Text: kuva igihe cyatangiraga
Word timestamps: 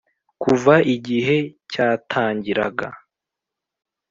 kuva 0.41 0.75
igihe 0.95 1.37
cyatangiraga 1.71 2.87